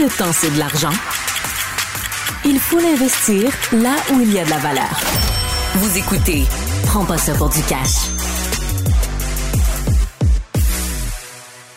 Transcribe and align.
Le 0.00 0.06
temps 0.16 0.32
c'est 0.32 0.54
de 0.54 0.58
l'argent, 0.60 0.92
il 2.44 2.60
faut 2.60 2.78
l'investir 2.78 3.50
là 3.72 3.96
où 4.12 4.20
il 4.20 4.32
y 4.32 4.38
a 4.38 4.44
de 4.44 4.50
la 4.50 4.58
valeur. 4.58 5.00
Vous 5.74 5.98
écoutez 5.98 6.44
Prends 6.86 7.04
pas 7.04 7.18
ça 7.18 7.34
pour 7.34 7.48
du 7.48 7.60
cash. 7.62 8.08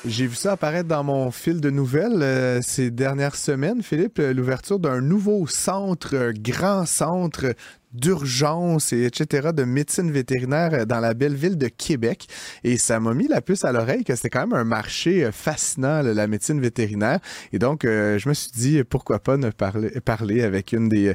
J'ai 0.06 0.28
vu 0.28 0.36
ça 0.36 0.52
apparaître 0.52 0.88
dans 0.88 1.04
mon 1.04 1.32
fil 1.32 1.62
de 1.62 1.72
nouvelles 1.72 2.22
euh, 2.22 2.60
ces 2.62 2.92
dernières 2.92 3.36
semaines, 3.36 3.82
Philippe, 3.82 4.20
euh, 4.20 4.34
l'ouverture 4.34 4.78
d'un 4.78 5.02
nouveau 5.02 5.48
centre, 5.48 6.16
euh, 6.16 6.34
grand 6.36 6.86
centre 6.86 7.56
d'urgence 7.94 8.94
et 8.94 9.04
etc. 9.04 9.50
de 9.54 9.64
médecine 9.64 10.12
vétérinaire 10.12 10.86
dans 10.86 11.00
la 11.00 11.14
belle 11.14 11.36
ville 11.36 11.58
de 11.58 11.68
Québec. 11.68 12.28
Et 12.64 12.78
ça 12.78 13.00
m'a 13.00 13.14
mis 13.14 13.28
la 13.28 13.42
puce 13.42 13.66
à 13.66 13.72
l'oreille 13.72 14.04
que 14.04 14.16
c'était 14.16 14.30
quand 14.30 14.48
même 14.48 14.58
un 14.58 14.64
marché 14.64 15.26
euh, 15.26 15.32
fascinant, 15.32 16.02
la 16.02 16.28
médecine 16.28 16.60
vétérinaire. 16.60 17.20
Et 17.54 17.60
donc, 17.60 17.86
euh, 17.86 18.18
je 18.18 18.30
me 18.30 18.34
suis 18.34 18.52
dit, 18.52 18.84
pourquoi 18.84 19.20
pas 19.20 19.38
ne 19.38 19.50
parler, 19.50 19.90
parler 20.04 20.44
avec 20.44 20.74
une 20.74 20.90
des, 20.90 21.10
euh, 21.10 21.14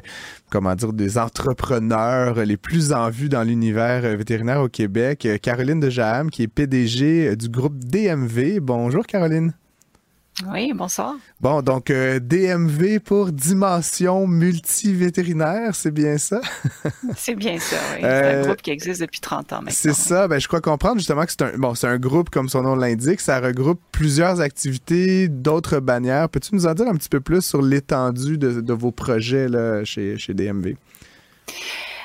comment 0.49 0.75
dire, 0.75 0.93
des 0.93 1.17
entrepreneurs 1.17 2.45
les 2.45 2.57
plus 2.57 2.93
en 2.93 3.09
vue 3.09 3.29
dans 3.29 3.43
l'univers 3.43 4.01
vétérinaire 4.17 4.61
au 4.61 4.69
Québec, 4.69 5.27
Caroline 5.41 5.79
de 5.79 5.89
Jaham, 5.89 6.29
qui 6.29 6.43
est 6.43 6.47
PDG 6.47 7.35
du 7.35 7.49
groupe 7.49 7.77
DMV. 7.79 8.59
Bonjour, 8.59 9.05
Caroline. 9.05 9.53
Oui, 10.45 10.71
bonsoir. 10.73 11.15
Bon, 11.41 11.63
donc 11.63 11.89
euh, 11.89 12.19
DMV 12.19 12.99
pour 12.99 13.31
Dimension 13.31 14.27
Multivétérinaire, 14.27 15.73
c'est 15.73 15.89
bien 15.89 16.19
ça? 16.19 16.41
c'est 17.17 17.33
bien 17.33 17.57
ça, 17.57 17.75
oui. 17.95 18.01
C'est 18.01 18.05
un 18.05 18.35
euh, 18.35 18.45
groupe 18.45 18.61
qui 18.61 18.69
existe 18.69 19.01
depuis 19.01 19.19
30 19.19 19.53
ans 19.53 19.55
maintenant. 19.57 19.71
C'est 19.73 19.95
ça. 19.95 20.27
Ben, 20.27 20.39
je 20.39 20.47
crois 20.47 20.61
comprendre 20.61 20.97
justement 20.97 21.25
que 21.25 21.31
c'est 21.31 21.41
un, 21.41 21.57
bon, 21.57 21.73
c'est 21.73 21.87
un 21.87 21.97
groupe, 21.97 22.29
comme 22.29 22.49
son 22.49 22.61
nom 22.61 22.75
l'indique, 22.75 23.19
ça 23.19 23.39
regroupe 23.39 23.81
plusieurs 23.91 24.39
activités, 24.39 25.27
d'autres 25.27 25.79
bannières. 25.79 26.29
Peux-tu 26.29 26.53
nous 26.53 26.67
en 26.67 26.73
dire 26.75 26.87
un 26.87 26.95
petit 26.95 27.09
peu 27.09 27.19
plus 27.19 27.41
sur 27.43 27.63
l'étendue 27.63 28.37
de, 28.37 28.61
de, 28.61 28.73
vos 28.73 28.91
projets 28.91 29.47
là, 29.47 29.83
chez, 29.85 30.19
chez 30.19 30.35
DMV? 30.35 30.75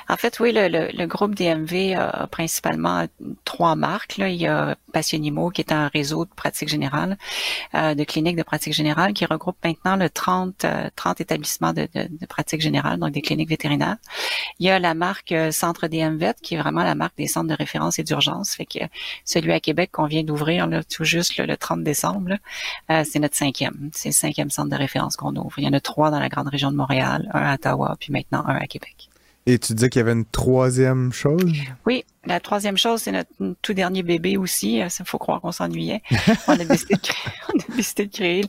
En 0.09 0.17
fait, 0.17 0.39
oui, 0.39 0.51
le, 0.53 0.67
le, 0.67 1.05
groupe 1.05 1.35
DMV 1.35 1.95
a 1.95 2.27
principalement 2.27 3.05
trois 3.45 3.75
marques. 3.75 4.17
Là. 4.17 4.29
Il 4.29 4.39
y 4.41 4.47
a 4.47 4.75
Passionimo, 4.91 5.49
qui 5.49 5.61
est 5.61 5.71
un 5.71 5.87
réseau 5.87 6.25
de 6.25 6.29
pratique 6.29 6.69
générale, 6.69 7.17
euh, 7.75 7.95
de 7.95 8.03
cliniques 8.03 8.35
de 8.35 8.43
pratique 8.43 8.73
générale, 8.73 9.13
qui 9.13 9.25
regroupe 9.25 9.57
maintenant 9.63 9.95
le 9.95 10.09
30, 10.09 10.65
30 10.95 11.19
euh, 11.19 11.23
établissements 11.23 11.73
de, 11.73 11.87
de, 11.93 12.07
de, 12.09 12.25
pratique 12.25 12.61
générale, 12.61 12.99
donc 12.99 13.11
des 13.11 13.21
cliniques 13.21 13.49
vétérinaires. 13.49 13.97
Il 14.59 14.67
y 14.67 14.69
a 14.69 14.79
la 14.79 14.93
marque 14.93 15.31
euh, 15.31 15.51
Centre 15.51 15.87
DMVET, 15.87 16.35
qui 16.41 16.55
est 16.55 16.57
vraiment 16.59 16.83
la 16.83 16.95
marque 16.95 17.17
des 17.17 17.27
centres 17.27 17.49
de 17.49 17.55
référence 17.55 17.99
et 17.99 18.03
d'urgence. 18.03 18.55
Fait 18.55 18.65
que 18.65 18.79
celui 19.25 19.51
à 19.51 19.59
Québec 19.59 19.91
qu'on 19.91 20.05
vient 20.05 20.23
d'ouvrir 20.23 20.67
là, 20.67 20.83
tout 20.83 21.03
juste 21.03 21.37
le 21.37 21.57
30 21.57 21.83
décembre, 21.83 22.37
euh, 22.91 23.03
c'est 23.09 23.19
notre 23.19 23.35
cinquième. 23.35 23.89
C'est 23.93 24.09
le 24.09 24.13
cinquième 24.13 24.49
centre 24.49 24.69
de 24.69 24.75
référence 24.75 25.15
qu'on 25.15 25.35
ouvre. 25.35 25.53
Il 25.57 25.63
y 25.63 25.67
en 25.67 25.73
a 25.73 25.79
trois 25.79 26.11
dans 26.11 26.19
la 26.19 26.29
grande 26.29 26.47
région 26.47 26.71
de 26.71 26.77
Montréal, 26.77 27.29
un 27.33 27.41
à 27.41 27.55
Ottawa, 27.55 27.95
puis 27.99 28.11
maintenant 28.11 28.43
un 28.45 28.55
à 28.55 28.67
Québec. 28.67 29.09
Et 29.45 29.59
tu 29.59 29.73
disais 29.73 29.89
qu'il 29.89 29.99
y 29.99 30.03
avait 30.03 30.13
une 30.13 30.25
troisième 30.25 31.11
chose? 31.11 31.51
Oui, 31.85 32.05
la 32.25 32.39
troisième 32.39 32.77
chose, 32.77 33.01
c'est 33.01 33.11
notre 33.11 33.29
tout 33.61 33.73
dernier 33.73 34.01
bébé 34.01 34.37
aussi. 34.37 34.77
Il 34.77 34.83
euh, 34.83 35.05
faut 35.05 35.17
croire 35.17 35.41
qu'on 35.41 35.51
s'ennuyait. 35.51 36.01
on, 36.47 36.53
a 36.53 36.63
décidé 36.65 38.05
de 38.05 38.11
créer, 38.11 38.45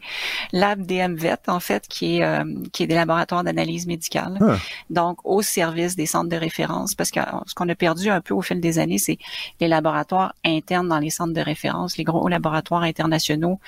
Lab 0.53 0.87
DMVET, 0.87 1.49
en 1.49 1.61
fait, 1.61 1.89
qui 1.89 2.19
est, 2.19 2.25
euh, 2.25 2.45
qui 2.73 2.85
est 2.85 2.87
des 2.87 2.95
laboratoires 2.95 3.43
d'analyse 3.43 3.87
médicale. 3.87 4.39
Ah. 4.41 4.57
Donc, 4.91 5.19
au 5.25 5.43
service 5.43 5.97
des 5.97 6.07
centres 6.07 6.29
de 6.29 6.37
référence, 6.37 6.95
parce 6.95 7.11
que 7.11 7.21
euh, 7.21 7.41
ce 7.47 7.55
qu'on 7.55 7.69
a 7.69 7.75
perdu 7.75 8.11
un 8.11 8.21
peu 8.21 8.33
au 8.33 8.43
fil 8.43 8.61
des 8.61 8.79
années, 8.79 8.99
c'est 8.99 9.19
les 9.61 9.69
laboratoires 9.69 10.35
internes 10.45 10.89
dans 10.89 11.01
les 11.01 11.11
centres 11.11 11.35
de 11.35 11.41
référence. 11.41 11.97
Les 11.97 12.05
gros 12.05 12.29
laboratoires 12.29 12.83
internationaux 12.83 13.59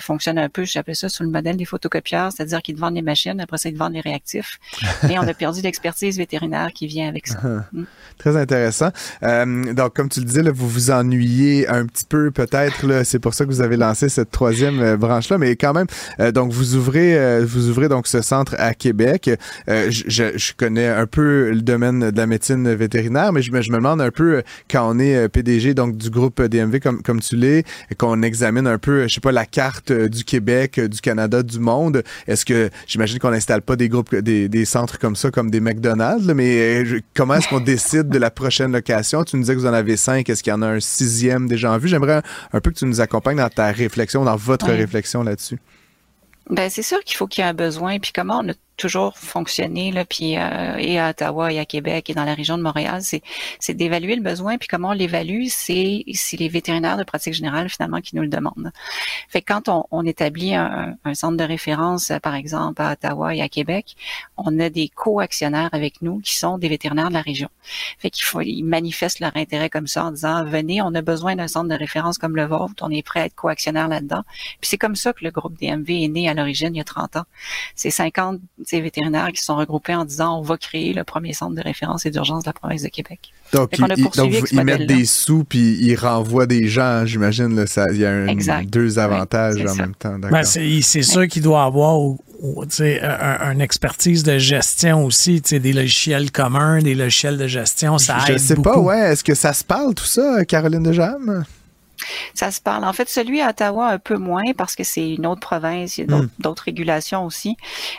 fonctionnent 0.00 0.38
un 0.38 0.48
peu, 0.48 0.64
j'appelle 0.64 0.96
ça, 0.96 1.08
sous 1.08 1.22
le 1.22 1.28
modèle 1.28 1.56
des 1.56 1.64
photocopieurs, 1.64 2.32
c'est-à-dire 2.32 2.62
qu'ils 2.62 2.76
vendent 2.76 2.94
les 2.94 3.02
machines, 3.02 3.40
après 3.40 3.58
ça, 3.58 3.68
ils 3.68 3.76
vendent 3.76 3.92
les 3.92 4.00
réactifs. 4.00 4.58
Mais 5.02 5.18
on 5.18 5.26
a 5.28 5.34
perdu 5.34 5.60
l'expertise 5.60 6.16
vétérinaire 6.16 6.72
qui 6.72 6.86
vient 6.86 7.08
avec 7.08 7.26
ça. 7.26 7.40
Mm. 7.72 7.84
Très 8.18 8.36
intéressant. 8.36 8.90
Euh, 9.22 9.41
donc, 9.46 9.94
comme 9.94 10.08
tu 10.08 10.20
le 10.20 10.26
disais, 10.26 10.42
vous 10.42 10.68
vous 10.68 10.90
ennuyez 10.90 11.68
un 11.68 11.86
petit 11.86 12.04
peu 12.04 12.30
peut-être. 12.30 13.04
C'est 13.04 13.18
pour 13.18 13.34
ça 13.34 13.44
que 13.44 13.50
vous 13.50 13.60
avez 13.60 13.76
lancé 13.76 14.08
cette 14.08 14.30
troisième 14.30 14.80
euh, 14.80 14.96
branche-là. 14.96 15.38
Mais 15.38 15.56
quand 15.56 15.72
même, 15.72 15.86
euh, 16.20 16.32
donc 16.32 16.52
vous 16.52 16.74
ouvrez, 16.74 17.42
vous 17.44 17.68
ouvrez 17.68 17.88
donc 17.88 18.06
ce 18.06 18.22
centre 18.22 18.54
à 18.58 18.74
Québec. 18.74 19.30
Je, 19.68 20.32
je, 20.36 20.52
connais 20.56 20.88
un 20.88 21.06
peu 21.06 21.50
le 21.50 21.62
domaine 21.62 22.10
de 22.10 22.16
la 22.16 22.26
médecine 22.26 22.72
vétérinaire, 22.74 23.32
mais 23.32 23.42
je, 23.42 23.50
je 23.50 23.70
me 23.70 23.76
demande 23.76 24.00
un 24.00 24.10
peu 24.10 24.42
quand 24.70 24.88
on 24.88 24.98
est 24.98 25.28
PDG 25.28 25.74
donc 25.74 25.96
du 25.96 26.10
groupe 26.10 26.42
DMV 26.42 26.80
comme 26.80 27.02
comme 27.02 27.20
tu 27.20 27.36
l'es, 27.36 27.64
qu'on 27.98 28.22
examine 28.22 28.66
un 28.66 28.78
peu, 28.78 29.08
je 29.08 29.14
sais 29.14 29.20
pas, 29.20 29.32
la 29.32 29.46
carte 29.46 29.92
du 29.92 30.24
Québec, 30.24 30.80
du 30.80 31.00
Canada, 31.00 31.42
du 31.42 31.58
monde. 31.58 32.02
Est-ce 32.26 32.44
que 32.44 32.70
j'imagine 32.86 33.18
qu'on 33.18 33.30
n'installe 33.30 33.62
pas 33.62 33.76
des 33.76 33.88
groupes, 33.88 34.14
des, 34.14 34.48
des 34.48 34.64
centres 34.64 34.98
comme 34.98 35.16
ça, 35.16 35.30
comme 35.30 35.50
des 35.50 35.60
McDonald's, 35.60 36.26
mais 36.34 36.84
comment 37.14 37.34
est-ce 37.34 37.48
qu'on 37.48 37.60
décide 37.60 38.08
de 38.08 38.18
la 38.18 38.30
prochaine 38.30 38.72
location? 38.72 39.24
Tu 39.32 39.38
nous 39.38 39.44
disais 39.44 39.54
que 39.54 39.60
vous 39.60 39.66
en 39.66 39.72
avez 39.72 39.96
cinq. 39.96 40.28
Est-ce 40.28 40.42
qu'il 40.42 40.50
y 40.50 40.54
en 40.54 40.60
a 40.60 40.66
un 40.66 40.80
sixième 40.80 41.48
déjà 41.48 41.72
en 41.72 41.78
vue? 41.78 41.88
J'aimerais 41.88 42.20
un, 42.52 42.60
peu 42.60 42.70
que 42.70 42.76
tu 42.76 42.84
nous 42.84 43.00
accompagnes 43.00 43.38
dans 43.38 43.48
ta 43.48 43.72
réflexion, 43.72 44.24
dans 44.24 44.36
votre 44.36 44.66
réflexion 44.66 45.22
là-dessus. 45.22 45.58
Ben, 46.50 46.68
c'est 46.68 46.82
sûr 46.82 47.02
qu'il 47.02 47.16
faut 47.16 47.26
qu'il 47.26 47.42
y 47.42 47.46
ait 47.46 47.48
un 47.48 47.54
besoin. 47.54 47.98
Puis 47.98 48.12
comment 48.14 48.42
on 48.44 48.50
a 48.50 48.52
toujours 48.76 49.16
fonctionné 49.16 49.92
là, 49.92 50.04
puis 50.04 50.36
euh, 50.36 50.76
et 50.78 50.98
à 50.98 51.10
Ottawa 51.10 51.52
et 51.52 51.58
à 51.58 51.64
Québec 51.64 52.10
et 52.10 52.14
dans 52.14 52.24
la 52.24 52.34
région 52.34 52.56
de 52.56 52.62
Montréal, 52.62 53.00
c'est 53.02 53.22
c'est 53.60 53.74
d'évaluer 53.74 54.16
le 54.16 54.22
besoin 54.22 54.58
puis 54.58 54.68
comment 54.68 54.90
on 54.90 54.92
l'évalue, 54.92 55.44
c'est 55.48 56.04
c'est 56.12 56.36
les 56.36 56.48
vétérinaires 56.48 56.96
de 56.96 57.04
pratique 57.04 57.34
générale 57.34 57.68
finalement 57.68 58.00
qui 58.00 58.16
nous 58.16 58.22
le 58.22 58.28
demandent. 58.28 58.72
Fait 59.28 59.42
que 59.42 59.52
quand 59.52 59.68
on, 59.68 59.84
on 59.90 60.04
établit 60.04 60.54
un, 60.54 60.96
un, 61.04 61.14
centre 61.14 61.36
de 61.36 61.44
référence, 61.44 62.12
par 62.22 62.34
exemple 62.34 62.82
à 62.82 62.92
Ottawa 62.92 63.34
et 63.34 63.42
à 63.42 63.48
Québec, 63.48 63.96
on 64.36 64.58
a 64.58 64.70
des 64.70 64.88
co-actionnaires 64.88 65.70
avec 65.72 66.02
nous 66.02 66.20
qui 66.20 66.34
sont 66.34 66.58
des 66.58 66.68
vétérinaires 66.68 67.08
de 67.08 67.14
la 67.14 67.22
région. 67.22 67.48
Fait 67.98 68.10
qu'il 68.10 68.24
faut 68.24 68.40
ils 68.40 68.64
manifestent 68.64 69.20
leur 69.20 69.36
intérêt 69.36 69.70
comme 69.70 69.86
ça 69.86 70.06
en 70.06 70.10
disant 70.12 70.44
venez, 70.44 70.82
on 70.82 70.94
a 70.94 71.02
besoin 71.02 71.36
d'un 71.36 71.48
centre 71.48 71.68
de 71.68 71.74
référence 71.74 72.18
comme 72.18 72.36
le 72.36 72.46
vôtre, 72.46 72.74
on 72.82 72.90
est 72.90 73.02
prêt 73.02 73.20
à 73.20 73.24
être 73.26 73.34
co-actionnaire 73.34 73.88
là-dedans. 73.88 74.22
Puis 74.60 74.68
c'est 74.70 74.78
comme 74.78 74.96
ça 74.96 75.12
que 75.12 75.24
le 75.24 75.30
groupe 75.30 75.58
DMV 75.58 76.04
est 76.04 76.08
né 76.08 76.28
à 76.28 76.34
l'origine 76.34 76.74
il 76.74 76.78
y 76.78 76.80
a 76.80 76.84
30 76.84 77.16
ans. 77.16 77.24
C'est 77.74 77.90
50 77.90 78.40
vétérinaires 78.70 79.30
qui 79.32 79.42
sont 79.42 79.56
regroupés 79.56 79.94
en 79.94 80.04
disant 80.04 80.38
on 80.38 80.42
va 80.42 80.56
créer 80.56 80.92
le 80.92 81.04
premier 81.04 81.32
centre 81.32 81.54
de 81.54 81.62
référence 81.62 82.06
et 82.06 82.10
d'urgence 82.10 82.44
de 82.44 82.48
la 82.48 82.52
province 82.52 82.82
de 82.82 82.88
Québec. 82.88 83.32
Donc, 83.52 83.70
ils, 83.76 84.64
mettent 84.64 84.86
des 84.86 85.04
sous 85.04 85.44
puis 85.44 85.76
ils 85.80 85.96
renvoient 85.96 86.46
des 86.46 86.68
gens, 86.68 87.04
j'imagine. 87.04 87.64
Il 87.92 87.96
y 87.98 88.06
a 88.06 88.62
deux 88.64 88.98
avantages 88.98 89.64
en 89.64 89.74
même 89.74 89.94
temps. 89.94 90.18
Ben, 90.18 90.44
c'est 90.44 91.02
sûr 91.02 91.26
qu'il 91.28 91.42
doit 91.42 91.64
avoir 91.64 91.98
un, 92.42 93.52
une 93.52 93.60
expertise 93.60 94.22
de 94.22 94.38
gestion 94.38 95.04
aussi, 95.04 95.40
des 95.40 95.72
logiciels 95.72 96.30
communs, 96.30 96.80
des 96.80 96.94
logiciels 96.94 97.38
de 97.38 97.46
gestion, 97.46 97.98
ça 97.98 98.18
je, 98.26 98.32
aide 98.32 98.38
Je 98.38 98.42
sais 98.42 98.56
pas, 98.56 98.78
ouais. 98.78 99.12
Est-ce 99.12 99.24
que 99.24 99.34
ça 99.34 99.52
se 99.52 99.64
parle 99.64 99.94
tout 99.94 100.04
ça, 100.04 100.44
Caroline 100.44 100.82
de 100.82 100.92
Jam? 100.92 101.44
Ça 102.34 102.50
se 102.50 102.60
parle. 102.60 102.84
En 102.84 102.92
fait, 102.92 103.08
celui 103.08 103.40
à 103.40 103.50
Ottawa, 103.50 103.88
un 103.88 103.98
peu 103.98 104.16
moins 104.16 104.52
parce 104.56 104.74
que 104.74 104.84
c'est 104.84 105.14
une 105.14 105.26
autre 105.26 105.40
province, 105.40 105.98
il 105.98 106.10
y 106.10 106.14
a 106.14 106.20
d'autres 106.38 106.62
hmm. 106.62 106.66
régulations 106.66 107.24
aussi. 107.24 107.56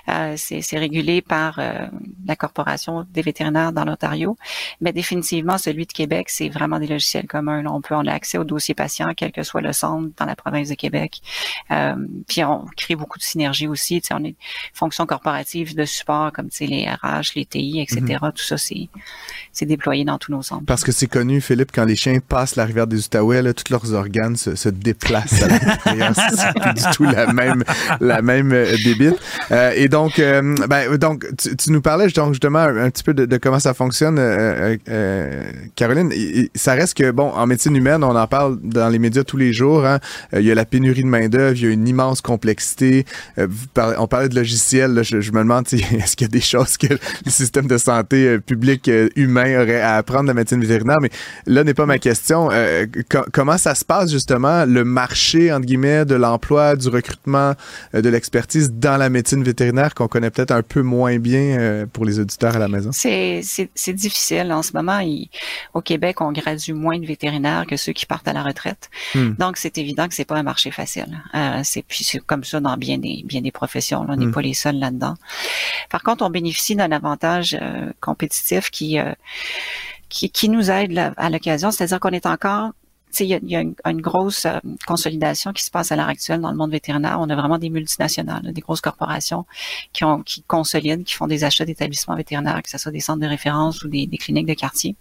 Euh, 0.09 0.35
c'est 0.37 0.77
régulé 0.77 1.21
par 1.21 1.59
euh, 1.59 1.87
la 2.25 2.35
Corporation 2.35 3.05
des 3.11 3.21
vétérinaires 3.21 3.71
dans 3.71 3.85
l'Ontario. 3.85 4.37
Mais 4.81 4.93
définitivement, 4.93 5.57
celui 5.57 5.85
de 5.85 5.91
Québec, 5.91 6.29
c'est 6.29 6.49
vraiment 6.49 6.79
des 6.79 6.87
logiciels 6.87 7.27
communs. 7.27 7.65
On 7.65 7.81
peut 7.81 7.95
en 7.95 8.05
accès 8.07 8.37
au 8.37 8.43
dossier 8.43 8.73
patient, 8.73 9.13
quel 9.15 9.31
que 9.31 9.43
soit 9.43 9.61
le 9.61 9.73
centre 9.73 10.09
dans 10.17 10.25
la 10.25 10.35
province 10.35 10.69
de 10.69 10.75
Québec. 10.75 11.21
Euh, 11.71 11.95
puis 12.27 12.43
on 12.43 12.65
crée 12.77 12.95
beaucoup 12.95 13.17
de 13.17 13.23
synergie 13.23 13.67
aussi. 13.67 14.01
sais, 14.01 14.13
on 14.13 14.23
est 14.23 14.35
fonctions 14.73 15.05
corporatives 15.05 15.75
de 15.75 15.85
support 15.85 16.31
comme 16.31 16.49
les 16.59 16.89
RH, 16.89 17.35
les 17.35 17.45
TI, 17.45 17.81
etc. 17.81 18.19
Hmm. 18.21 18.31
Tout 18.31 18.43
ça, 18.43 18.57
c'est 18.57 19.65
déployé 19.65 20.05
dans 20.05 20.17
tous 20.17 20.31
nos 20.31 20.41
centres. 20.41 20.65
Parce 20.65 20.83
que 20.83 20.91
c'est 20.91 21.07
connu, 21.07 21.41
Philippe, 21.41 21.71
quand 21.73 21.85
les 21.85 21.95
chiens 21.95 22.19
passent 22.19 22.55
la 22.55 22.65
rivière 22.65 22.87
des 22.87 23.05
Outaouais, 23.05 23.53
toutes 23.53 23.69
leurs 23.69 23.92
leurs 23.93 23.99
organes 23.99 24.35
se, 24.35 24.55
se 24.55 24.69
déplacent 24.69 25.41
à 25.43 25.47
l'intérieur. 25.47 26.13
c'est 26.35 26.61
plus 26.61 26.73
du 26.73 26.95
tout 26.95 27.03
la 27.03 27.31
même, 27.31 27.63
la 27.99 28.21
même 28.21 28.51
euh, 28.51 28.75
débite. 28.83 29.15
Euh, 29.51 29.71
et 29.75 29.87
donc, 29.87 30.19
euh, 30.19 30.55
ben, 30.67 30.97
donc 30.97 31.25
tu, 31.37 31.55
tu, 31.55 31.71
nous 31.71 31.81
parlais 31.81 32.07
donc, 32.07 32.33
justement 32.33 32.59
un, 32.59 32.89
petit 32.89 33.03
peu 33.03 33.13
de, 33.13 33.25
de, 33.25 33.37
comment 33.37 33.59
ça 33.59 33.73
fonctionne, 33.73 34.17
euh, 34.19 34.77
Caroline. 35.75 36.11
ça 36.55 36.73
reste 36.73 36.95
que, 36.95 37.11
bon, 37.11 37.29
en 37.29 37.45
médecine 37.47 37.75
humaine, 37.75 38.03
on 38.03 38.15
en 38.15 38.27
parle 38.27 38.59
dans 38.61 38.89
les 38.89 38.99
médias 38.99 39.23
tous 39.23 39.37
les 39.37 39.53
jours. 39.53 39.85
Hein. 39.85 39.99
il 40.33 40.43
y 40.43 40.51
a 40.51 40.55
la 40.55 40.65
pénurie 40.65 41.03
de 41.03 41.07
main-d'œuvre, 41.07 41.55
il 41.55 41.63
y 41.63 41.67
a 41.67 41.71
une 41.71 41.87
immense 41.87 42.21
complexité. 42.21 43.05
on 43.37 44.07
parlait 44.07 44.29
de 44.29 44.35
logiciels. 44.35 44.93
Là, 44.93 45.03
je, 45.03 45.21
je, 45.21 45.31
me 45.31 45.39
demande, 45.39 45.65
est-ce 45.71 46.15
qu'il 46.15 46.25
y 46.25 46.29
a 46.29 46.31
des 46.31 46.41
choses 46.41 46.77
que 46.77 46.87
le 46.87 47.31
système 47.31 47.67
de 47.67 47.77
santé 47.77 48.39
public 48.39 48.89
humain 49.15 49.61
aurait 49.61 49.81
à 49.81 49.95
apprendre 49.95 50.23
de 50.23 50.27
la 50.29 50.33
médecine 50.33 50.61
vétérinaire? 50.61 50.99
Mais 51.01 51.09
là 51.45 51.63
n'est 51.63 51.73
pas 51.73 51.85
ma 51.85 51.99
question. 51.99 52.49
comment 53.31 53.57
ça 53.57 53.75
se 53.75 53.82
passe, 53.85 54.11
justement, 54.11 54.65
le 54.65 54.83
marché, 54.83 55.51
entre 55.51 55.65
guillemets, 55.65 56.05
de 56.05 56.15
l'emploi, 56.15 56.75
du 56.75 56.89
recrutement, 56.89 57.53
de 57.93 58.09
l'expertise 58.09 58.71
dans 58.71 58.97
la 58.97 59.09
médecine 59.09 59.43
vétérinaire 59.43 59.93
qu'on 59.93 60.07
connaît 60.07 60.29
peut-être 60.29 60.51
un 60.51 60.61
peu 60.61 60.81
moins 60.81 61.17
bien 61.19 61.57
euh, 61.59 61.85
pour 61.91 62.05
les 62.05 62.19
auditeurs 62.19 62.55
à 62.55 62.59
la 62.59 62.67
maison? 62.67 62.91
C'est 62.91 63.93
difficile. 63.93 64.51
En 64.51 64.61
ce 64.61 64.71
moment, 64.73 64.99
au 65.73 65.81
Québec, 65.81 66.21
on 66.21 66.31
gradue 66.31 66.73
moins 66.73 66.99
de 66.99 67.05
vétérinaires 67.05 67.65
que 67.67 67.77
ceux 67.77 67.93
qui 67.93 68.05
partent 68.05 68.27
à 68.27 68.33
la 68.33 68.43
retraite. 68.43 68.89
Hmm. 69.15 69.33
Donc, 69.39 69.57
c'est 69.57 69.77
évident 69.77 70.07
que 70.07 70.13
c'est 70.13 70.25
pas 70.25 70.37
un 70.37 70.43
marché 70.43 70.71
facile. 70.71 71.21
Euh, 71.33 71.61
c'est 71.63 71.83
puis 71.83 72.03
c'est 72.03 72.19
comme 72.19 72.43
ça 72.43 72.59
dans 72.59 72.77
bien 72.77 72.97
des 72.97 73.23
bien 73.25 73.41
des 73.41 73.51
professions. 73.51 74.05
on 74.07 74.15
n'est 74.15 74.25
hmm. 74.25 74.31
pas 74.31 74.41
les 74.41 74.53
seuls 74.53 74.79
là-dedans. 74.79 75.15
Par 75.89 76.03
contre, 76.03 76.23
on 76.25 76.29
bénéficie 76.29 76.75
d'un 76.75 76.91
avantage 76.91 77.57
euh, 77.59 77.91
compétitif 77.99 78.69
qui, 78.69 78.97
qui, 80.09 80.29
qui 80.29 80.49
nous 80.49 80.69
aide 80.69 81.13
à 81.17 81.29
l'occasion, 81.29 81.71
c'est-à-dire 81.71 81.99
qu'on 81.99 82.09
est 82.09 82.25
encore 82.25 82.71
il 83.19 83.27
y 83.27 83.33
a, 83.33 83.39
y 83.43 83.55
a 83.55 83.61
une, 83.61 84.01
grosse 84.01 84.45
euh, 84.45 84.59
consolidation 84.85 85.53
qui 85.53 85.63
se 85.63 85.71
passe 85.71 85.91
à 85.91 85.95
l'heure 85.95 86.07
actuelle 86.07 86.41
dans 86.41 86.51
le 86.51 86.57
monde 86.57 86.71
vétérinaire. 86.71 87.17
On 87.19 87.29
a 87.29 87.35
vraiment 87.35 87.57
des 87.57 87.69
multinationales, 87.69 88.51
des 88.53 88.61
grosses 88.61 88.81
corporations 88.81 89.45
qui, 89.91 90.03
ont, 90.03 90.21
qui 90.21 90.43
consolident, 90.43 91.03
qui 91.03 91.13
font 91.13 91.27
des 91.27 91.43
achats 91.43 91.65
d'établissements 91.65 92.15
vétérinaires, 92.15 92.61
que 92.63 92.69
ce 92.69 92.77
soit 92.77 92.91
des 92.91 92.99
centres 92.99 93.21
de 93.21 93.27
référence 93.27 93.83
ou 93.83 93.87
des, 93.87 94.07
des, 94.07 94.17
cliniques 94.17 94.47
de 94.47 94.53
quartier. 94.53 94.95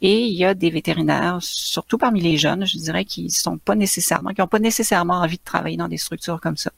Et 0.00 0.26
il 0.26 0.34
y 0.34 0.44
a 0.44 0.54
des 0.54 0.70
vétérinaires, 0.70 1.38
surtout 1.40 1.98
parmi 1.98 2.20
les 2.20 2.36
jeunes, 2.36 2.66
je 2.66 2.76
dirais, 2.78 3.04
qui 3.04 3.30
sont 3.30 3.58
pas 3.58 3.74
nécessairement, 3.74 4.30
qui 4.30 4.40
n'ont 4.40 4.46
pas 4.46 4.58
nécessairement 4.58 5.14
envie 5.14 5.38
de 5.38 5.44
travailler 5.44 5.76
dans 5.76 5.88
des 5.88 5.98
structures 5.98 6.40
comme 6.40 6.56
ça. 6.56 6.70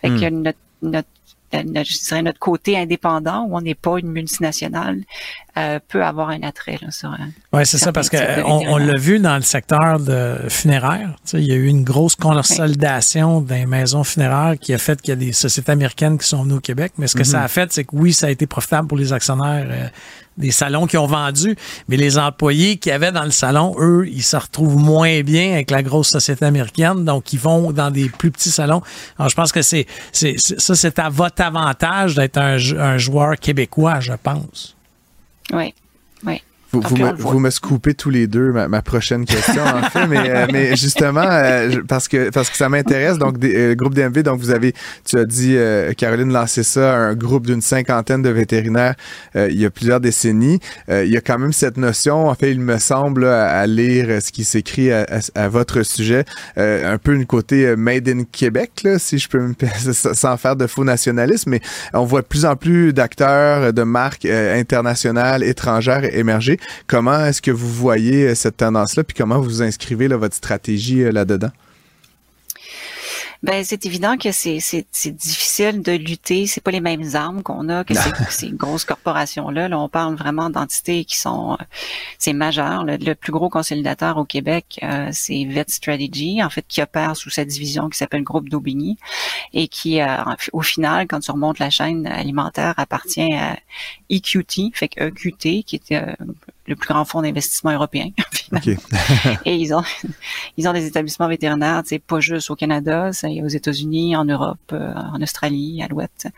Fait 0.00 0.08
que 0.08 0.30
hmm. 0.30 0.42
notre, 0.42 0.58
notre 0.82 1.08
notre, 1.52 1.90
je 1.90 1.98
dirais 2.08 2.22
notre 2.22 2.38
côté 2.38 2.78
indépendant 2.78 3.44
où 3.48 3.56
on 3.56 3.60
n'est 3.60 3.74
pas 3.74 3.98
une 3.98 4.10
multinationale 4.10 5.02
euh, 5.56 5.78
peut 5.88 6.04
avoir 6.04 6.30
un 6.30 6.42
attrait 6.42 6.78
là, 6.82 6.90
sur 6.90 7.16
Oui, 7.52 7.64
c'est 7.64 7.78
ça, 7.78 7.92
parce 7.92 8.10
qu'on 8.10 8.18
on, 8.44 8.76
l'a 8.76 8.98
vu 8.98 9.18
dans 9.18 9.36
le 9.36 9.42
secteur 9.42 10.00
de 10.00 10.36
funéraire. 10.48 11.16
Il 11.32 11.46
y 11.46 11.52
a 11.52 11.56
eu 11.56 11.66
une 11.66 11.84
grosse 11.84 12.16
consolidation 12.16 13.40
des 13.40 13.64
maisons 13.64 14.04
funéraires 14.04 14.54
qui 14.60 14.74
a 14.74 14.78
fait 14.78 15.00
qu'il 15.00 15.10
y 15.10 15.12
a 15.12 15.16
des 15.16 15.32
sociétés 15.32 15.72
américaines 15.72 16.18
qui 16.18 16.26
sont 16.26 16.42
venues 16.42 16.54
au 16.54 16.60
Québec. 16.60 16.92
Mais 16.98 17.06
ce 17.06 17.16
que 17.16 17.24
ça 17.24 17.40
mm-hmm. 17.40 17.44
a 17.44 17.48
fait, 17.48 17.72
c'est 17.72 17.84
que 17.84 17.96
oui, 17.96 18.12
ça 18.12 18.26
a 18.26 18.30
été 18.30 18.46
profitable 18.46 18.88
pour 18.88 18.98
les 18.98 19.12
actionnaires 19.12 19.66
euh, 19.70 19.88
des 20.36 20.50
salons 20.50 20.86
qui 20.86 20.96
ont 20.96 21.06
vendu, 21.06 21.56
mais 21.88 21.96
les 21.96 22.18
employés 22.18 22.76
qui 22.76 22.90
avaient 22.90 23.12
dans 23.12 23.24
le 23.24 23.30
salon, 23.30 23.74
eux, 23.78 24.06
ils 24.08 24.22
se 24.22 24.36
retrouvent 24.36 24.76
moins 24.76 25.22
bien 25.22 25.54
avec 25.54 25.70
la 25.70 25.82
grosse 25.82 26.08
société 26.08 26.44
américaine, 26.44 27.04
donc 27.04 27.32
ils 27.32 27.38
vont 27.38 27.72
dans 27.72 27.90
des 27.90 28.08
plus 28.08 28.30
petits 28.30 28.50
salons. 28.50 28.82
Alors, 29.18 29.28
je 29.28 29.34
pense 29.34 29.52
que 29.52 29.62
c'est, 29.62 29.86
ça, 30.12 30.74
c'est 30.74 30.98
à 30.98 31.08
votre 31.08 31.42
avantage 31.42 32.14
d'être 32.14 32.38
un, 32.38 32.56
un 32.78 32.98
joueur 32.98 33.36
québécois, 33.36 34.00
je 34.00 34.12
pense. 34.22 34.76
Oui, 35.52 35.74
oui. 36.24 36.42
Vous, 36.72 36.96
me, 36.96 37.12
vous, 37.14 37.38
me, 37.38 37.50
scoopez 37.50 37.94
tous 37.94 38.10
les 38.10 38.26
deux 38.26 38.50
ma, 38.50 38.82
prochaine 38.82 39.24
question, 39.24 39.62
en 39.62 39.88
fait, 39.88 40.06
mais, 40.08 40.28
euh, 40.28 40.46
mais 40.52 40.76
justement, 40.76 41.24
euh, 41.24 41.70
parce, 41.86 42.08
que, 42.08 42.30
parce 42.30 42.50
que 42.50 42.56
ça 42.56 42.68
m'intéresse, 42.68 43.18
donc, 43.18 43.38
des, 43.38 43.56
euh, 43.56 43.74
groupe 43.74 43.94
DMV, 43.94 44.22
donc 44.22 44.40
vous 44.40 44.50
avez, 44.50 44.74
tu 45.04 45.16
as 45.16 45.24
dit, 45.24 45.56
Caroline, 45.96 46.32
lancé 46.32 46.62
ça, 46.64 46.94
un 46.94 47.14
groupe 47.14 47.46
d'une 47.46 47.62
cinquantaine 47.62 48.22
de 48.22 48.30
vétérinaires 48.30 48.94
il 49.34 49.60
y 49.60 49.64
a 49.64 49.70
plusieurs 49.70 50.00
décennies. 50.00 50.58
il 50.88 51.08
y 51.08 51.16
a 51.16 51.20
quand 51.20 51.38
même 51.38 51.52
cette 51.52 51.76
notion, 51.76 52.28
en 52.28 52.34
fait, 52.34 52.50
il 52.50 52.60
me 52.60 52.78
semble, 52.78 53.26
à, 53.26 53.66
lire 53.66 54.20
ce 54.20 54.32
qui 54.32 54.44
s'écrit 54.44 54.92
à, 54.92 55.06
à, 55.34 55.48
votre 55.48 55.82
sujet, 55.82 56.24
un 56.56 56.98
peu 56.98 57.14
une 57.14 57.26
côté 57.26 57.76
made 57.76 58.08
in 58.08 58.24
Québec, 58.30 58.72
là, 58.84 58.98
si 58.98 59.18
je 59.18 59.28
peux 59.28 59.40
me 59.40 59.54
sans 59.92 60.36
faire 60.36 60.56
de 60.56 60.66
faux 60.66 60.84
nationalisme, 60.84 61.50
mais 61.50 61.60
on 61.94 62.04
voit 62.04 62.22
de 62.22 62.26
plus 62.26 62.44
en 62.44 62.56
plus 62.56 62.92
d'acteurs, 62.92 63.72
de 63.72 63.82
marques 63.82 64.26
internationales, 64.26 65.42
étrangères 65.42 66.04
émerger. 66.04 66.55
Comment 66.86 67.24
est-ce 67.26 67.42
que 67.42 67.50
vous 67.50 67.70
voyez 67.70 68.28
euh, 68.28 68.34
cette 68.34 68.58
tendance-là, 68.58 69.04
puis 69.04 69.16
comment 69.16 69.40
vous 69.40 69.62
inscrivez 69.62 70.08
votre 70.08 70.34
stratégie 70.34 71.02
euh, 71.02 71.12
là-dedans? 71.12 71.50
Ben 73.42 73.64
c'est 73.64 73.84
évident 73.86 74.16
que 74.16 74.32
c'est 74.32 74.60
c'est 74.60 75.12
difficile 75.12 75.82
de 75.82 75.92
lutter. 75.92 76.46
C'est 76.46 76.60
pas 76.60 76.70
les 76.70 76.80
mêmes 76.80 77.14
armes 77.14 77.42
qu'on 77.42 77.68
a 77.68 77.84
que 77.84 77.94
ces, 78.30 78.50
grosses 78.52 78.84
corporations 78.84 79.50
là. 79.50 79.68
Là, 79.68 79.78
on 79.78 79.88
parle 79.88 80.14
vraiment 80.14 80.50
d'entités 80.50 81.04
qui 81.04 81.16
sont 81.16 81.52
euh, 81.52 81.64
c'est 82.18 82.32
majeur. 82.32 82.84
Le, 82.84 83.14
plus 83.14 83.32
gros 83.32 83.48
consolidateur 83.48 84.16
au 84.16 84.24
Québec, 84.24 84.78
euh, 84.82 85.10
c'est 85.12 85.44
Vet 85.44 85.66
Strategy, 85.68 86.42
en 86.42 86.50
fait, 86.50 86.64
qui 86.66 86.82
opère 86.82 87.16
sous 87.16 87.30
cette 87.30 87.48
division 87.48 87.88
qui 87.88 87.98
s'appelle 87.98 88.22
Groupe 88.22 88.48
d'Aubigny 88.48 88.98
et 89.52 89.68
qui, 89.68 90.00
euh, 90.00 90.16
au 90.52 90.62
final, 90.62 91.06
quand 91.06 91.20
tu 91.20 91.30
remontes 91.30 91.58
la 91.58 91.70
chaîne 91.70 92.06
alimentaire, 92.06 92.74
appartient 92.76 93.32
à 93.34 93.56
EQT, 94.10 94.72
fait 94.74 94.88
que 94.88 95.04
EQT, 95.04 95.62
qui 95.64 95.80
est 95.90 96.16
le 96.66 96.76
plus 96.76 96.88
grand 96.88 97.04
fonds 97.04 97.22
d'investissement 97.22 97.72
européen. 97.72 98.10
et 99.44 99.56
ils 99.56 99.74
ont 99.74 99.82
ils 100.56 100.68
ont 100.68 100.72
des 100.72 100.86
établissements 100.86 101.28
vétérinaires, 101.28 101.82
c'est 101.84 101.98
pas 101.98 102.20
juste 102.20 102.50
au 102.50 102.56
Canada, 102.56 103.12
c'est 103.12 103.42
aux 103.42 103.48
États-Unis, 103.48 104.16
en 104.16 104.24
Europe, 104.24 104.58
euh, 104.72 104.94
en 104.94 105.20
Australie, 105.20 105.82
à 105.82 105.88
l'Ouest. 105.88 106.28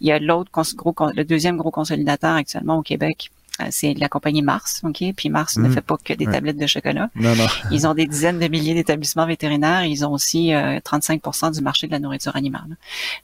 Il 0.00 0.08
y 0.08 0.12
a 0.12 0.18
l'autre 0.18 0.50
gros 0.52 0.94
le 1.14 1.24
deuxième 1.24 1.56
gros 1.56 1.70
consolidateur 1.70 2.34
actuellement 2.34 2.78
au 2.78 2.82
Québec. 2.82 3.30
Euh, 3.60 3.66
c'est 3.70 3.94
la 3.94 4.08
compagnie 4.08 4.42
Mars, 4.42 4.82
ok? 4.84 5.02
Puis 5.16 5.30
Mars 5.30 5.56
ne 5.56 5.68
mm. 5.68 5.72
fait 5.72 5.80
pas 5.80 5.96
que 5.96 6.12
des 6.12 6.26
tablettes 6.26 6.58
de 6.58 6.66
chocolat. 6.66 7.10
Non, 7.16 7.34
non. 7.34 7.46
Ils 7.72 7.86
ont 7.86 7.94
des 7.94 8.06
dizaines 8.06 8.38
de 8.38 8.46
milliers 8.46 8.74
d'établissements 8.74 9.26
vétérinaires. 9.26 9.84
Ils 9.84 10.04
ont 10.06 10.12
aussi 10.12 10.50
35% 10.50 11.46
euh, 11.46 11.50
du 11.50 11.60
marché 11.60 11.88
de 11.88 11.92
la 11.92 11.98
nourriture 11.98 12.36
animale. 12.36 12.76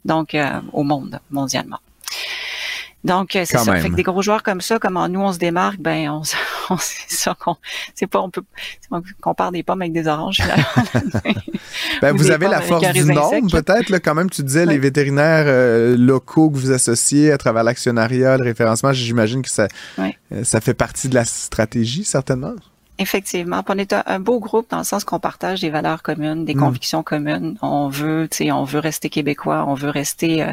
Donc, 0.04 0.36
au 0.72 0.82
monde, 0.82 1.20
mondialement. 1.30 1.78
Donc, 3.04 3.36
euh, 3.36 3.44
c'est 3.44 3.58
ça. 3.58 3.76
Fait 3.76 3.90
que 3.90 3.94
des 3.94 4.02
gros 4.02 4.22
joueurs 4.22 4.42
comme 4.42 4.62
ça, 4.62 4.78
comment 4.78 5.08
nous 5.08 5.20
on 5.20 5.32
se 5.32 5.38
démarque, 5.38 5.78
ben 5.78 6.08
on, 6.08 6.22
on 6.70 6.76
c'est 6.78 7.14
ça 7.14 7.36
qu'on 7.38 7.56
c'est 7.94 8.06
pas 8.06 8.20
on 8.20 8.30
peut 8.30 8.42
on 8.90 9.02
compare 9.20 9.52
des 9.52 9.62
pommes 9.62 9.82
avec 9.82 9.92
des 9.92 10.06
oranges. 10.06 10.42
ben, 12.02 12.16
vous 12.16 12.30
avez 12.30 12.48
la 12.48 12.62
force 12.62 12.92
du 12.92 13.04
nombre 13.04 13.50
peut-être 13.50 13.90
là 13.90 14.00
quand 14.00 14.14
même. 14.14 14.30
Tu 14.30 14.42
disais 14.42 14.64
les 14.64 14.78
vétérinaires 14.78 15.44
euh, 15.46 15.96
locaux 15.96 16.50
que 16.50 16.56
vous 16.56 16.72
associez 16.72 17.30
à 17.30 17.38
travers 17.38 17.62
l'actionnariat, 17.62 18.38
le 18.38 18.44
référencement. 18.44 18.92
J'imagine 18.92 19.42
que 19.42 19.50
ça 19.50 19.68
euh, 19.98 20.42
ça 20.42 20.60
fait 20.60 20.74
partie 20.74 21.08
de 21.08 21.14
la 21.14 21.26
stratégie 21.26 22.04
certainement. 22.04 22.54
Effectivement, 22.98 23.64
on 23.68 23.78
est 23.78 23.92
un, 23.92 24.20
beau 24.20 24.38
groupe 24.38 24.70
dans 24.70 24.78
le 24.78 24.84
sens 24.84 25.02
qu'on 25.02 25.18
partage 25.18 25.60
des 25.60 25.70
valeurs 25.70 26.02
communes, 26.02 26.44
des 26.44 26.54
mm. 26.54 26.60
convictions 26.60 27.02
communes. 27.02 27.58
On 27.60 27.88
veut, 27.88 28.28
tu 28.30 28.36
sais, 28.36 28.52
on 28.52 28.62
veut 28.62 28.78
rester 28.78 29.10
québécois, 29.10 29.64
on 29.66 29.74
veut 29.74 29.90
rester 29.90 30.44
euh, 30.44 30.52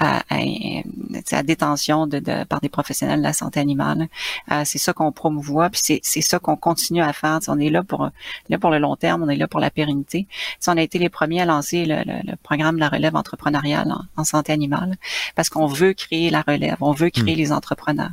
à, 0.00 0.22
à, 0.28 1.42
détention 1.44 2.08
de, 2.08 2.18
de, 2.18 2.42
par 2.42 2.60
des 2.60 2.68
professionnels 2.68 3.20
de 3.20 3.24
la 3.24 3.32
santé 3.32 3.60
animale. 3.60 4.08
Euh, 4.50 4.62
c'est 4.64 4.78
ça 4.78 4.92
qu'on 4.92 5.12
promouvoit, 5.12 5.70
puis 5.70 6.00
c'est 6.02 6.20
ça 6.22 6.40
qu'on 6.40 6.56
continue 6.56 7.02
à 7.02 7.12
faire. 7.12 7.38
on 7.46 7.58
est 7.60 7.70
là 7.70 7.84
pour 7.84 8.10
là 8.48 8.58
pour 8.58 8.70
le 8.70 8.78
long 8.78 8.96
terme, 8.96 9.22
on 9.22 9.28
est 9.28 9.36
là 9.36 9.46
pour 9.46 9.60
la 9.60 9.70
pérennité. 9.70 10.26
T'sais, 10.58 10.72
on 10.72 10.76
a 10.76 10.82
été 10.82 10.98
les 10.98 11.08
premiers 11.08 11.42
à 11.42 11.44
lancer 11.44 11.84
le, 11.86 12.02
le, 12.04 12.34
programme 12.42 12.76
de 12.76 12.80
la 12.80 12.88
relève 12.88 13.14
entrepreneuriale 13.14 13.94
en, 14.16 14.24
santé 14.24 14.52
animale 14.52 14.96
parce 15.36 15.48
qu'on 15.50 15.66
veut 15.66 15.92
créer 15.92 16.30
la 16.30 16.42
relève, 16.42 16.78
on 16.80 16.90
veut 16.90 17.10
créer 17.10 17.34
mm. 17.34 17.38
les 17.38 17.52
entrepreneurs. 17.52 18.10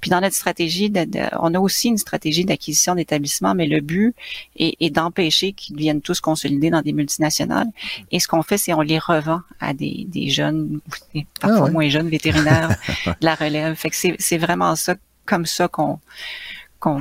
Puis 0.00 0.10
dans 0.10 0.20
notre 0.20 0.34
stratégie, 0.34 0.90
de, 0.90 1.06
on 1.38 1.54
a 1.54 1.60
aussi 1.60 1.88
une 1.88 1.98
stratégie 1.98 2.44
d'acquisition 2.44 2.96
des 2.96 3.03
mais 3.54 3.66
le 3.66 3.80
but 3.80 4.14
est, 4.56 4.90
d'empêcher 4.90 5.52
qu'ils 5.52 5.76
deviennent 5.76 6.00
tous 6.00 6.20
consolidés 6.20 6.70
dans 6.70 6.82
des 6.82 6.92
multinationales. 6.92 7.68
Et 8.10 8.20
ce 8.20 8.28
qu'on 8.28 8.42
fait, 8.42 8.58
c'est 8.58 8.72
on 8.74 8.80
les 8.80 8.98
revend 8.98 9.40
à 9.60 9.74
des, 9.74 10.06
jeunes, 10.28 10.80
parfois 11.40 11.66
ah 11.68 11.70
moins 11.70 11.88
jeunes 11.88 12.08
vétérinaires 12.08 12.68
de 13.06 13.24
la 13.24 13.34
relève. 13.34 13.74
Fait 13.74 13.90
que 13.90 13.96
c'est 14.18 14.38
vraiment 14.38 14.76
ça, 14.76 14.96
comme 15.24 15.46
ça 15.46 15.68
qu'on 15.68 15.98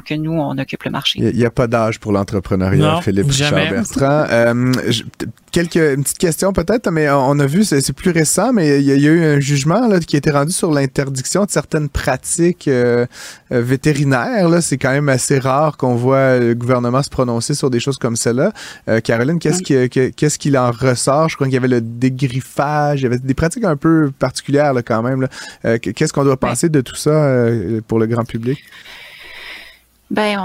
que 0.06 0.14
nous, 0.14 0.32
on 0.32 0.58
occupe 0.58 0.84
le 0.84 0.92
marché. 0.92 1.20
Il 1.20 1.36
n'y 1.36 1.46
a, 1.46 1.52
pas 1.52 1.68
d'âge 1.68 2.00
pour 2.00 2.12
l'entrepreneuriat, 2.12 3.02
Philippe 3.02 3.28
Richard-Bertrand. 3.28 4.26
Euh, 4.30 4.72
quelques, 5.52 5.76
une 5.76 6.04
petite 6.04 6.18
question 6.18 6.54
peut-être, 6.54 6.90
mais 6.90 7.10
on 7.10 7.38
a 7.40 7.46
vu, 7.46 7.64
c'est 7.64 7.94
plus 7.94 8.12
récent, 8.12 8.54
mais 8.54 8.80
il 8.82 8.86
y, 8.86 8.92
a, 8.92 9.12
eu 9.12 9.24
un 9.24 9.40
jugement 9.40 9.88
là, 9.88 10.00
qui 10.00 10.16
a 10.16 10.20
été 10.20 10.32
rendu 10.32 10.52
sur 10.52 10.72
l'interdiction 10.72 11.46
de 11.46 11.52
certaines 11.52 11.90
pratiques 11.90 12.68
euh, 12.68 13.06
euh, 13.52 13.62
vétérinaires. 13.62 14.50
C'est 14.62 14.78
quand 14.78 14.92
même 14.92 15.10
assez 15.10 15.40
rare 15.40 15.78
qu'on 15.78 15.96
voit 15.96 16.40
le 16.40 16.54
gouvernement 16.54 17.04
se 17.04 17.10
prononcer 17.10 17.54
sur 17.54 17.70
des 17.70 17.80
choses 17.80 17.98
comme 17.98 18.16
celle-là. 18.16 18.52
Caroline, 19.02 19.40
qu'est-ce 19.40 19.62
qui, 19.62 19.90
qu'est-ce 20.12 20.40
qu'il 20.40 20.58
en 20.58 20.72
ressort? 20.72 21.30
Je 21.30 21.36
crois 21.36 21.48
qu'il 21.48 21.56
y 21.56 21.58
avait 21.58 21.68
le 21.68 21.82
dégriffage, 21.82 23.02
il 23.02 23.04
y 23.04 23.08
avait 23.08 23.20
des 23.20 23.34
pratiques 23.34 23.66
un 23.66 23.76
peu 23.76 24.12
particulières 24.18 24.74
là, 24.74 24.82
quand 24.82 25.04
même. 25.04 25.28
Qu'est-ce 25.82 26.14
qu'on 26.14 26.24
doit 26.24 26.38
penser 26.38 26.70
de 26.70 26.82
tout 26.82 26.96
ça 26.96 27.48
pour 27.88 28.00
le 28.00 28.08
grand 28.08 28.24
public? 28.24 28.64
Ben, 30.14 30.38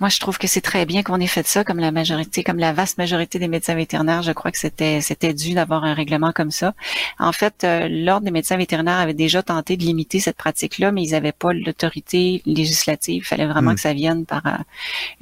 moi, 0.00 0.10
je 0.10 0.20
trouve 0.20 0.36
que 0.36 0.46
c'est 0.46 0.60
très 0.60 0.84
bien 0.84 1.02
qu'on 1.02 1.18
ait 1.18 1.26
fait 1.26 1.46
ça, 1.46 1.64
comme 1.64 1.78
la 1.78 1.92
majorité, 1.92 2.44
comme 2.44 2.58
la 2.58 2.74
vaste 2.74 2.98
majorité 2.98 3.38
des 3.38 3.48
médecins 3.48 3.74
vétérinaires. 3.74 4.20
Je 4.20 4.32
crois 4.32 4.50
que 4.50 4.58
c'était 4.58 5.00
c'était 5.00 5.32
dû 5.32 5.54
d'avoir 5.54 5.84
un 5.84 5.94
règlement 5.94 6.30
comme 6.32 6.50
ça. 6.50 6.74
En 7.18 7.32
fait, 7.32 7.64
euh, 7.64 7.88
l'ordre 7.88 8.26
des 8.26 8.30
médecins 8.30 8.58
vétérinaires 8.58 8.98
avait 8.98 9.14
déjà 9.14 9.42
tenté 9.42 9.78
de 9.78 9.82
limiter 9.82 10.20
cette 10.20 10.36
pratique-là, 10.36 10.92
mais 10.92 11.02
ils 11.04 11.12
n'avaient 11.12 11.32
pas 11.32 11.54
l'autorité 11.54 12.42
législative. 12.44 13.22
Il 13.22 13.26
fallait 13.26 13.46
vraiment 13.46 13.70
hmm. 13.70 13.76
que 13.76 13.80
ça 13.80 13.94
vienne 13.94 14.26
par 14.26 14.44
euh, 14.44 14.58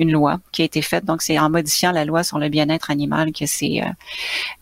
une 0.00 0.11
loi 0.11 0.40
qui 0.50 0.62
a 0.62 0.64
été 0.64 0.82
faite. 0.82 1.04
Donc, 1.04 1.23
c'est 1.23 1.38
en 1.38 1.49
modifiant 1.49 1.92
la 1.92 2.04
loi 2.04 2.25
sur 2.25 2.40
le 2.40 2.49
bien-être 2.49 2.90
animal 2.90 3.32
que 3.32 3.47
ces 3.47 3.82
euh, 3.82 3.92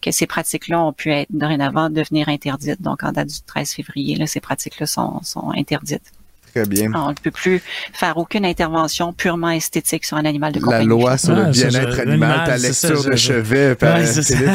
que 0.02 0.10
ces 0.10 0.26
pratiques-là 0.26 0.82
ont 0.82 0.92
pu 0.92 1.12
être 1.12 1.30
dorénavant 1.30 1.88
devenir 1.88 2.28
interdites. 2.28 2.82
Donc, 2.82 3.04
en 3.04 3.12
date 3.12 3.28
du 3.28 3.40
13 3.40 3.72
février, 3.72 4.16
là, 4.16 4.26
ces 4.26 4.40
pratiques-là 4.40 4.84
sont 4.84 5.22
sont 5.22 5.50
interdites. 5.56 6.12
Très 6.54 6.66
bien. 6.66 6.90
On 6.94 7.10
ne 7.10 7.14
peut 7.14 7.30
plus 7.30 7.62
faire 7.92 8.16
aucune 8.16 8.44
intervention 8.44 9.12
purement 9.12 9.50
esthétique 9.50 10.04
sur 10.04 10.16
un 10.16 10.24
animal 10.24 10.52
de 10.52 10.60
compagnie. 10.60 10.86
La 10.86 10.88
loi 10.88 11.16
sur 11.16 11.34
le 11.34 11.50
bien-être 11.50 12.00
animal, 12.00 12.46
ta 12.46 12.56
lecture 12.56 13.04
de 13.04 13.16
chevet, 13.16 13.74
par 13.74 13.98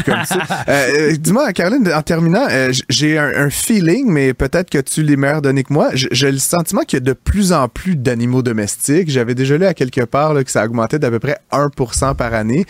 comme 0.06 0.26
ça. 0.26 0.36
Euh, 0.68 1.12
euh, 1.12 1.18
dis-moi, 1.18 1.52
Caroline, 1.54 1.92
en 1.94 2.02
terminant, 2.02 2.46
euh, 2.50 2.72
j'ai 2.90 3.18
un, 3.18 3.50
feeling, 3.50 4.10
mais 4.10 4.34
peut-être 4.34 4.70
que 4.70 4.80
tu 4.80 5.04
l'es 5.04 5.16
meilleur 5.16 5.42
donné 5.42 5.64
que 5.64 5.72
moi. 5.72 5.90
J'ai 5.94 6.32
le 6.32 6.40
sentiment 6.40 6.82
qu'il 6.82 6.98
y 6.98 7.02
a 7.02 7.06
de 7.06 7.14
plus 7.14 7.54
en 7.54 7.68
plus 7.68 7.96
d'animaux 7.96 8.42
domestiques. 8.42 9.10
J'avais 9.10 9.36
déjà 9.36 9.58
lu 9.58 9.66
à 9.66 9.74
quelque 9.74 10.02
part 10.02 10.34
là, 10.34 10.44
que 10.44 10.52
ça 10.52 10.66
augmentait 10.66 10.98
d'à 10.98 11.12
peu 11.12 11.20
près 11.20 11.38
1% 11.52 12.16
par 12.16 12.34
année. 12.34 12.66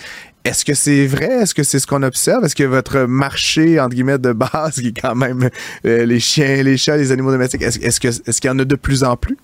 Est-ce 0.46 0.64
que 0.64 0.75
c'est 0.75 1.08
vrai? 1.08 1.42
Est-ce 1.42 1.56
que 1.56 1.64
c'est 1.64 1.80
ce 1.80 1.88
qu'on 1.88 2.04
observe? 2.04 2.46
Est-ce 2.46 2.56
que 2.56 2.64
votre 2.64 3.00
marché, 3.00 3.80
entre 3.80 3.96
guillemets, 3.96 4.20
de 4.20 4.32
base, 4.32 4.75
qui 4.82 4.90
est 4.90 5.02
quand 5.02 5.16
même 5.16 5.50
euh, 5.86 6.06
les 6.06 6.20
chiens, 6.20 6.62
les 6.62 6.78
chats, 6.78 6.98
les 6.98 7.12
animaux 7.12 7.32
domestiques, 7.32 7.64
est-ce, 7.64 8.00
que, 8.00 8.08
est-ce 8.08 8.40
qu'il 8.40 8.48
y 8.48 8.54
en 8.54 8.60
a 8.60 8.66
de 8.66 8.75
plus 8.75 9.04
en 9.04 9.18
plus? 9.18 9.38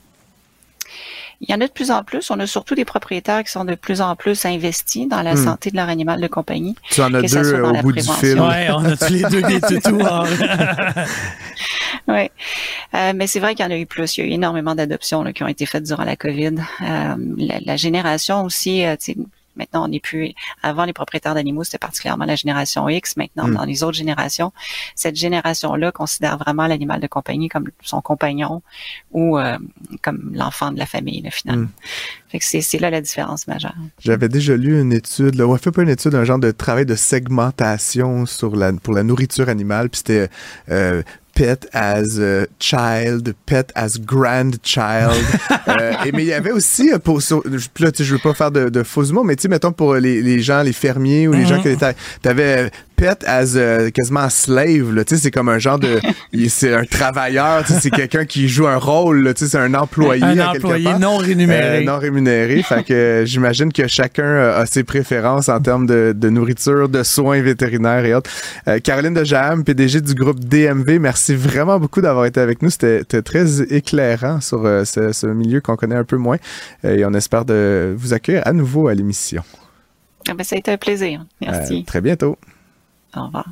Il 1.42 1.50
y 1.50 1.56
en 1.56 1.62
a 1.62 1.68
de 1.68 1.72
plus 1.72 1.90
en 1.90 2.04
plus. 2.04 2.30
On 2.30 2.40
a 2.40 2.46
surtout 2.46 2.76
des 2.76 2.86
propriétaires 2.86 3.44
qui 3.44 3.52
sont 3.52 3.66
de 3.66 3.74
plus 3.74 4.00
en 4.00 4.16
plus 4.16 4.46
investis 4.46 5.08
dans 5.08 5.24
la 5.24 5.34
hmm. 5.34 5.44
santé 5.44 5.72
de 5.72 5.76
leur 5.76 5.90
animal 5.90 6.22
de 6.22 6.28
compagnie. 6.28 6.76
Tu 6.92 7.02
en 7.02 7.12
as 7.16 7.24
deux 7.24 7.62
au 7.64 7.74
bout 7.82 7.94
du 7.94 8.04
fil. 8.04 8.40
Oui, 8.40 8.70
on 8.70 8.86
a 8.86 8.96
tous 8.96 9.12
les 9.12 9.24
deux 9.24 9.42
des 9.42 9.60
toutous. 9.82 9.98
oui. 12.08 12.30
Euh, 12.94 13.14
mais 13.16 13.26
c'est 13.26 13.40
vrai 13.40 13.56
qu'il 13.56 13.66
y 13.66 13.68
en 13.68 13.72
a 13.72 13.78
eu 13.78 13.88
plus. 13.88 14.18
Il 14.18 14.22
y 14.22 14.24
a 14.24 14.28
eu 14.30 14.34
énormément 14.34 14.76
d'adoptions 14.76 15.24
qui 15.34 15.42
ont 15.42 15.48
été 15.48 15.66
faites 15.66 15.84
durant 15.84 16.04
la 16.04 16.16
COVID. 16.16 16.58
Euh, 16.84 17.16
la, 17.66 17.76
génération 17.76 18.44
aussi, 18.44 18.86
euh, 18.86 18.96
Maintenant, 19.62 19.86
on 19.86 19.90
n'est 19.90 20.00
plus. 20.00 20.34
Avant, 20.64 20.86
les 20.86 20.94
propriétaires 20.94 21.36
d'animaux, 21.36 21.64
c'était 21.64 21.78
particulièrement 21.78 22.26
la 22.26 22.36
génération 22.36 22.90
X. 22.90 23.16
Maintenant, 23.16 23.48
hmm. 23.48 23.54
dans 23.54 23.64
les 23.64 23.84
autres 23.84 23.98
générations, 23.98 24.52
cette 24.96 25.16
génération-là 25.16 25.92
considère 25.92 26.40
vraiment 26.40 26.66
l'animal 26.66 27.00
de 27.00 27.06
compagnie 27.06 27.48
comme 27.48 27.70
son 27.84 28.02
compagnon 28.02 28.64
ou 29.12 29.38
euh, 29.38 29.60
comme 30.02 30.32
l'enfant 30.34 30.72
de 30.72 30.80
la 30.80 30.88
famille, 30.88 31.24
finalement. 31.32 31.68
Hmm. 32.32 32.38
c'est 32.40 32.80
là 32.80 32.90
la 32.90 33.02
différence 33.02 33.46
majeure. 33.48 33.76
J'avais 34.00 34.30
déjà 34.30 34.58
lu 34.58 34.82
une 34.82 34.94
étude, 34.94 35.36
là, 35.36 35.46
on 35.46 35.56
fait 35.58 35.72
pas 35.72 35.84
une 35.84 35.90
étude, 35.90 36.16
un 36.16 36.24
genre 36.24 36.40
de 36.40 36.50
travail 36.50 36.88
de 36.88 36.96
segmentation 36.96 38.26
sur 38.26 38.56
la, 38.56 38.74
pour 38.74 38.96
la 38.96 39.04
nourriture 39.04 39.48
animale, 39.48 39.90
puis 39.90 40.00
c'était 40.00 40.30
euh, 40.70 41.04
pet 41.34 41.68
as 41.74 42.20
a 42.20 42.48
child, 42.60 43.34
pet 43.46 43.72
as 43.76 43.98
grandchild. 43.98 45.26
euh, 45.68 45.94
et, 46.06 46.12
mais 46.12 46.24
il 46.24 46.28
y 46.28 46.34
avait 46.34 46.52
aussi, 46.52 46.92
euh, 46.92 47.00
pour, 47.00 47.20
là, 47.20 47.92
je 47.98 48.14
veux 48.14 48.20
pas 48.20 48.34
faire 48.34 48.52
de, 48.52 48.70
de 48.70 48.84
faux 48.84 49.12
mots, 49.12 49.24
mais 49.24 49.36
tu 49.36 49.44
sais, 49.44 49.48
mettons 49.48 49.72
pour 49.72 49.96
les, 49.96 50.22
les, 50.22 50.42
gens, 50.42 50.62
les 50.62 50.74
fermiers 50.74 51.28
ou 51.28 51.34
les 51.34 51.46
gens 51.46 51.58
mm-hmm. 51.58 51.78
qui 51.78 51.96
tu 52.22 52.30
avais 52.30 52.72
pet 53.02 53.24
as 53.26 53.56
euh, 53.56 53.90
quasiment 53.90 54.30
slave. 54.30 54.94
Là, 54.94 55.02
c'est 55.08 55.32
comme 55.32 55.50
un 55.50 55.58
genre 55.58 55.80
de... 55.80 56.00
c'est 56.50 56.74
un 56.74 56.86
travailleur, 56.86 57.66
c'est 57.68 57.90
quelqu'un 57.90 58.26
qui 58.26 58.48
joue 58.48 58.68
un 58.68 58.78
rôle. 58.78 59.34
C'est 59.36 59.58
un 59.58 59.74
employé 59.74 60.24
Un 60.24 60.40
employé 60.40 60.94
non 61.00 61.18
rémunéré. 61.18 61.80
Euh, 61.80 61.84
non 61.84 61.98
rémunéré. 61.98 62.62
fait 62.62 62.84
que 62.84 62.94
euh, 62.94 63.26
j'imagine 63.26 63.74
que 63.74 63.88
chacun 63.88 64.36
a 64.52 64.68
ses 64.68 64.84
préférences 64.84 65.50
en 65.50 65.60
termes 65.60 65.88
de, 65.88 66.14
de 66.16 66.30
nourriture, 66.30 66.90
de 66.90 67.02
soins 67.02 67.42
vétérinaires 67.42 68.06
et 68.06 68.14
autres. 68.14 68.30
Caroline 68.84 69.16
de 69.16 69.24
Jam, 69.24 69.64
PDG 69.64 70.02
du 70.02 70.14
groupe 70.14 70.40
DMV, 70.40 71.00
merci 71.00 71.34
vraiment 71.34 71.80
beaucoup 71.80 72.02
d'avoir 72.02 72.26
été 72.26 72.40
avec 72.40 72.62
nous. 72.62 72.70
C'était 72.70 73.04
très 73.24 73.64
éclairant 73.64 74.42
sur 74.42 74.62
ce, 74.86 75.12
ce, 75.12 75.26
milieu 75.26 75.60
qu'on 75.60 75.76
connaît 75.76 75.96
un 75.96 76.04
peu 76.04 76.18
moins. 76.18 76.38
et 76.84 77.04
on 77.04 77.14
espère 77.16 77.46
de 77.46 77.96
vous 77.98 78.14
accueillir 78.14 78.44
à 78.46 78.54
nouveau 78.54 78.88
à 78.88 78.94
l'émission. 78.94 79.44
Ah 80.30 80.36
ben, 80.36 80.44
ça 80.44 80.56
a 80.56 80.60
été 80.60 80.72
un 80.72 80.78
plaisir. 80.78 81.26
Merci. 81.42 81.84
très 81.84 82.02
bientôt. 82.02 82.38
Au 83.16 83.26
revoir. 83.28 83.48